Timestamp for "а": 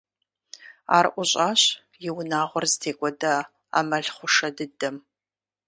3.77-3.79